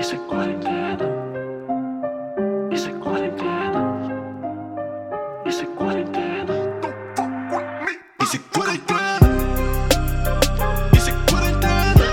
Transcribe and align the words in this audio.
Isso 0.00 0.14
é 0.14 0.18
quarentena. 0.26 1.04
Isso 2.72 2.88
é 2.88 2.92
quarentena. 2.98 3.82
Isso 5.44 5.62
é 5.62 5.66
quarentena. 5.76 6.54
Isso 8.22 8.36
é 8.36 8.38
quarentena. 8.38 9.28
Isso 10.96 11.10
é 11.10 11.12
quarentena. 11.28 12.06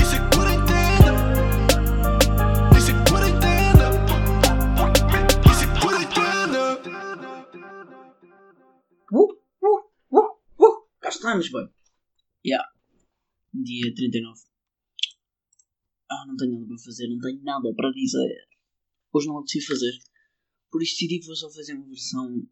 Isso 0.00 0.14
é 0.14 0.18
quarentena. 0.30 1.14
Isso 2.78 2.90
é 2.90 2.94
quarentena. 3.10 3.86
Isso 5.50 5.64
é 5.64 5.80
quarentena. 5.80 6.62
Uh, 9.10 9.32
uh, 9.62 9.80
uh, 10.12 10.28
uh. 10.60 10.86
Cá 11.00 11.08
estamos, 11.08 11.50
boy. 11.50 11.68
Yeah. 12.46 12.64
Dia 13.52 13.92
39. 13.92 14.49
Ah, 16.10 16.26
não 16.26 16.36
tenho 16.36 16.52
nada 16.52 16.66
para 16.66 16.78
fazer, 16.78 17.08
não 17.08 17.18
tenho 17.20 17.42
nada 17.42 17.74
para 17.74 17.90
dizer. 17.92 18.48
Hoje 19.12 19.26
não 19.28 19.42
decidi 19.42 19.64
fazer. 19.64 19.92
Por 20.70 20.82
isso 20.82 20.94
decidi 20.94 21.20
que 21.20 21.26
vou 21.26 21.36
só 21.36 21.50
fazer 21.50 21.74
uma 21.74 21.86
versão 21.86 22.46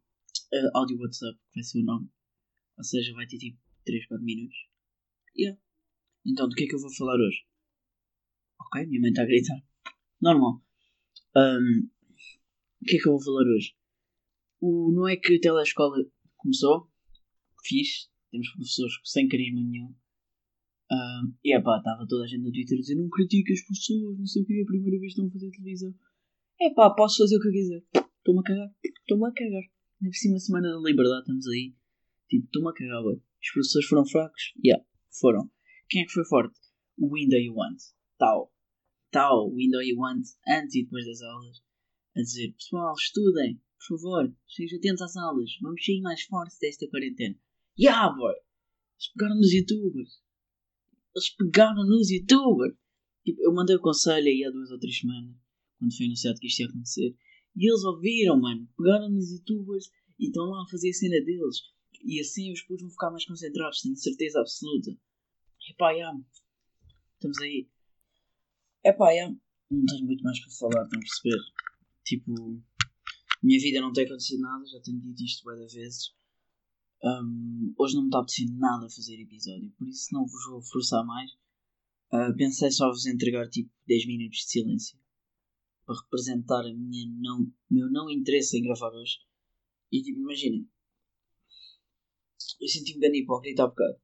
eh, 0.53 0.71
áudio 0.75 0.99
WhatsApp, 1.01 1.39
que 1.39 1.55
vai 1.57 1.65
ser 1.65 1.80
o 1.80 1.85
nome. 1.85 2.09
Ou 2.77 2.85
seja, 2.85 3.13
vai 3.15 3.27
ter 3.27 3.39
tipo 3.39 3.59
3, 3.85 4.07
4 4.07 4.25
minutos. 4.25 4.57
Yeah. 5.37 5.61
Então, 6.27 6.49
do 6.49 6.55
que 6.55 6.65
é 6.65 6.66
que 6.66 6.75
eu 6.75 6.80
vou 6.80 6.95
falar 6.95 7.16
hoje? 7.16 7.45
Ok, 8.61 8.87
minha 8.87 9.01
mãe 9.01 9.11
está 9.11 9.23
a 9.23 9.27
gritar. 9.27 9.61
Normal. 10.21 10.63
Ahm, 11.37 11.91
o 12.83 12.85
que 12.85 12.97
é 12.97 13.01
que 13.01 13.09
eu 13.09 13.13
vou 13.13 13.23
falar 13.23 13.45
hoje? 13.45 13.75
O, 14.61 14.93
não 14.93 15.09
é 15.09 15.16
que 15.16 15.37
a 15.37 15.41
telescola 15.41 15.97
começou, 16.37 16.91
fiz, 17.65 18.11
temos 18.30 18.51
professores 18.51 18.95
sem 19.05 19.29
carisma 19.29 19.61
nenhum. 19.61 19.95
E 21.45 21.55
é 21.55 21.60
pá, 21.60 21.78
estava 21.78 22.06
toda 22.06 22.24
a 22.24 22.27
gente 22.27 22.42
no 22.42 22.52
Twitter 22.52 22.78
a 22.78 22.80
dizer 22.80 22.95
não 22.95 23.09
critique 23.09 23.52
as 23.52 23.60
pessoas, 23.62 24.19
não 24.19 24.27
sei 24.27 24.42
o 24.42 24.46
que, 24.46 24.59
é 24.59 24.62
a 24.62 24.66
primeira 24.66 24.98
vez 24.98 25.15
que 25.15 25.20
estão 25.20 25.27
a 25.27 25.30
fazer 25.30 25.51
televisão. 25.51 25.95
É 26.60 26.71
pá, 26.74 26.90
posso 26.90 27.18
fazer 27.18 27.37
o 27.37 27.40
que 27.40 27.49
eu 27.49 27.52
quiser. 27.52 27.85
Estou-me 27.95 28.40
a 28.40 28.43
cagar, 28.43 28.74
estou-me 28.85 29.26
a 29.26 29.32
cagar. 29.32 29.63
Na 30.01 30.09
próxima 30.09 30.38
semana 30.38 30.68
da 30.71 30.79
liberdade 30.79 31.21
estamos 31.21 31.46
aí. 31.48 31.74
Tipo, 32.29 32.45
estou-me 32.46 32.68
a 32.71 32.73
cagar, 32.73 33.04
ué. 33.04 33.15
Os 33.15 33.52
professores 33.52 33.88
foram 33.88 34.07
fracos? 34.07 34.52
Yeah, 34.65 34.85
foram. 35.21 35.51
Quem 35.88 36.02
é 36.02 36.04
que 36.04 36.13
foi 36.13 36.24
forte? 36.24 36.59
O 36.98 37.15
Window 37.15 37.38
You 37.38 37.54
Want. 37.54 37.79
Tal. 38.18 38.52
Tal, 39.10 39.51
Window 39.54 39.82
You 39.82 39.98
Want, 39.98 40.26
antes 40.48 40.74
e 40.74 40.82
depois 40.85 41.07
das 41.07 41.23
aulas. 41.23 41.63
A 42.16 42.20
dizer, 42.20 42.52
pessoal, 42.52 42.95
estudem, 42.95 43.60
por 43.79 43.96
favor, 43.96 44.35
estejam 44.46 44.79
atentos 44.79 45.02
às 45.02 45.16
aulas, 45.16 45.51
vamos 45.63 45.85
sair 45.85 46.01
mais 46.01 46.23
fortes 46.24 46.59
desta 46.59 46.88
quarentena. 46.88 47.37
Yeah, 47.79 48.15
boy! 48.15 48.32
Eles 48.35 49.13
pegaram 49.15 49.37
nos 49.37 49.52
youtubers. 49.52 50.20
Eles 51.19 51.30
pegaram 51.30 51.85
nos 51.85 52.11
youtubers. 52.11 52.74
Tipo, 53.24 53.43
eu 53.43 53.52
mandei 53.52 53.77
o 53.77 53.80
conselho 53.80 54.27
aí 54.27 54.45
há 54.45 54.51
duas 54.51 54.71
ou 54.71 54.79
três 54.79 54.99
semanas, 54.99 55.37
quando 55.79 55.97
foi 55.97 56.07
anunciado 56.07 56.38
que 56.38 56.47
isto 56.47 56.60
ia 56.60 56.69
acontecer. 56.69 57.16
E 57.57 57.69
eles 57.69 57.85
ouviram, 57.85 58.41
mano. 58.41 58.69
Pegaram 58.77 59.10
nos 59.10 59.30
youtubers 59.33 59.91
e 60.19 60.27
estão 60.27 60.45
lá 60.45 60.63
a 60.63 60.71
fazer 60.71 60.91
a 60.91 60.93
cena 60.93 61.21
deles. 61.25 61.57
E 62.05 62.21
assim 62.21 62.52
os 62.52 62.63
putos 62.63 62.83
vão 62.83 62.91
ficar 62.91 63.10
mais 63.10 63.27
concentrados, 63.27 63.80
tenho 63.80 63.97
certeza 63.97 64.41
absoluta. 64.41 64.97
Epá, 65.69 65.93
já. 65.94 66.12
Estamos 67.15 67.38
aí. 67.41 67.69
Epá, 68.84 69.15
já. 69.15 69.28
Não 69.71 69.84
tenho 69.84 70.06
muito 70.06 70.22
mais 70.22 70.41
para 70.41 70.53
falar, 70.53 70.84
estão 70.84 70.99
a 70.99 71.03
perceber? 71.03 71.43
Tipo, 72.05 72.62
minha 73.43 73.60
vida 73.60 73.81
não 73.81 73.93
tem 73.93 74.05
acontecido 74.05 74.41
nada, 74.41 74.65
já 74.66 74.81
tenho 74.81 75.00
dito 75.00 75.25
isto 75.25 75.44
várias 75.44 75.72
vezes. 75.72 76.15
Hum, 77.03 77.75
hoje 77.78 77.94
não 77.94 78.03
me 78.03 78.09
está 78.09 78.19
apetecendo 78.19 78.59
nada 78.59 78.87
a 78.87 78.91
fazer 78.91 79.21
episódio, 79.21 79.71
por 79.78 79.88
isso 79.88 80.09
não 80.12 80.27
vos 80.27 80.47
vou 80.50 80.62
forçar 80.62 81.04
mais. 81.04 81.31
Ah, 82.10 82.32
pensei 82.37 82.71
só 82.71 82.88
vos 82.88 83.06
entregar 83.06 83.49
tipo 83.49 83.71
10 83.87 84.06
minutos 84.06 84.38
de 84.38 84.50
silêncio 84.50 84.99
para 85.84 86.00
representar 86.00 86.60
a 86.60 86.75
minha 86.75 87.06
não, 87.21 87.53
meu 87.71 87.91
não 87.91 88.10
interesse 88.10 88.59
em 88.59 88.62
gravar 88.62 88.91
hoje. 88.93 89.19
E 89.93 90.03
tipo, 90.03 90.19
imaginem, 90.20 90.69
eu 92.60 92.69
senti-me 92.69 93.00
bem 93.00 93.22
hipócrita 93.22 93.65
há 93.65 93.69
bocado. 93.69 94.00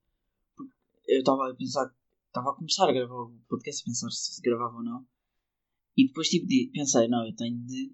Porque 0.56 0.74
eu 1.08 1.18
estava 1.18 1.50
a 1.50 1.54
pensar, 1.54 1.94
estava 2.26 2.50
a 2.50 2.54
começar 2.54 2.88
a 2.88 2.92
gravar 2.92 3.22
o 3.22 3.38
podcast, 3.48 3.82
a 3.82 3.84
pensar 3.86 4.10
se 4.10 4.40
gravava 4.40 4.76
ou 4.76 4.84
não. 4.84 5.06
E 5.96 6.06
depois 6.06 6.28
tipo, 6.28 6.46
pensei, 6.72 7.08
não, 7.08 7.26
eu 7.26 7.34
tenho 7.34 7.58
de. 7.66 7.92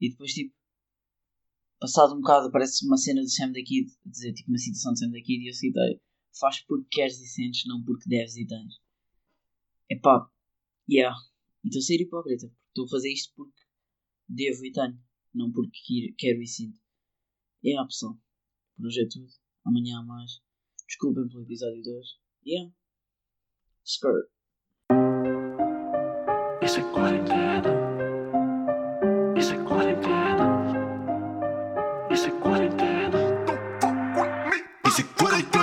E 0.00 0.10
depois 0.10 0.32
tipo, 0.32 0.54
passado 1.80 2.14
um 2.14 2.20
bocado 2.20 2.50
parece 2.50 2.86
uma 2.86 2.96
cena 2.96 3.20
do 3.20 3.28
Sam 3.28 3.48
daqui 3.48 3.84
Kid, 3.84 3.92
dizer 4.04 4.32
tipo 4.32 4.50
uma 4.50 4.58
citação 4.58 4.92
do 4.92 4.98
Sam 4.98 5.10
daqui 5.10 5.24
Kid 5.24 5.44
e 5.44 5.48
eu 5.48 5.54
citei 5.54 6.00
faz 6.38 6.60
porque 6.66 6.88
queres 6.90 7.18
e 7.20 7.26
sentes, 7.26 7.66
não 7.66 7.82
porque 7.82 8.08
deves 8.08 8.36
e 8.36 8.46
tens. 8.46 8.74
É 9.90 9.96
pá, 9.96 10.30
yeah. 10.88 11.16
Então 11.64 11.80
ser 11.80 12.00
hipócrita, 12.00 12.52
estou 12.68 12.84
a 12.84 12.88
fazer 12.88 13.12
isto 13.12 13.32
porque 13.34 13.60
devo 14.28 14.64
e 14.64 14.72
tenho, 14.72 14.98
não 15.34 15.50
porque 15.52 16.14
quero 16.18 16.42
e 16.42 16.46
sinto. 16.46 16.78
É 17.64 17.76
a 17.76 17.82
opção. 17.82 18.20
Por 18.76 18.86
hoje 18.86 19.02
é 19.02 19.08
tudo. 19.08 19.28
Amanhã 19.64 19.98
há 19.98 20.02
mais. 20.02 20.40
Desculpem 20.86 21.26
pelo 21.28 21.42
episódio 21.42 21.82
2. 21.82 22.06
Yeah. 22.46 22.72
Skirt. 23.84 24.28
Essa 26.62 26.82
quarentena. 26.92 27.62
É 27.68 27.75
music, 34.96 35.16
put 35.16 35.38
it 35.38 35.55